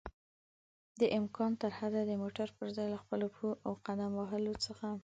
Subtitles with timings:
[0.99, 4.85] دامکان ترحده د موټر پر ځای له خپلو پښو او قدم وهلو څخه